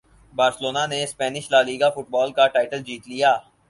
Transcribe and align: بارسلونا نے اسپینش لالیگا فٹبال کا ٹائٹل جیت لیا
بارسلونا 0.33 0.83
نے 0.91 0.97
اسپینش 1.03 1.45
لالیگا 1.51 1.89
فٹبال 1.95 2.29
کا 2.37 2.47
ٹائٹل 2.55 2.83
جیت 2.83 3.03
لیا 3.07 3.37